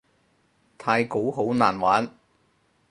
[0.79, 2.09] 太鼓好難玩